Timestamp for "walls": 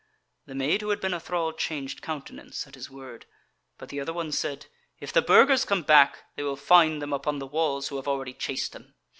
7.45-7.89